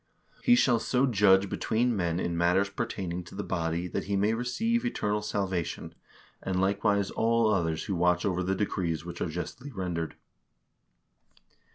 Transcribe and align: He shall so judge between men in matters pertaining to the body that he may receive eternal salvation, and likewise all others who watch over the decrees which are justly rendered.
He 0.41 0.55
shall 0.55 0.79
so 0.79 1.05
judge 1.05 1.47
between 1.47 1.95
men 1.95 2.19
in 2.19 2.35
matters 2.35 2.71
pertaining 2.71 3.23
to 3.25 3.35
the 3.35 3.43
body 3.43 3.87
that 3.89 4.05
he 4.05 4.15
may 4.15 4.33
receive 4.33 4.83
eternal 4.83 5.21
salvation, 5.21 5.93
and 6.41 6.59
likewise 6.59 7.11
all 7.11 7.51
others 7.53 7.83
who 7.83 7.93
watch 7.93 8.25
over 8.25 8.41
the 8.41 8.55
decrees 8.55 9.05
which 9.05 9.21
are 9.21 9.29
justly 9.29 9.71
rendered. 9.71 10.15